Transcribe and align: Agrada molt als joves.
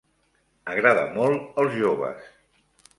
Agrada 0.75 1.05
molt 1.19 1.63
als 1.65 1.79
joves. 1.85 2.37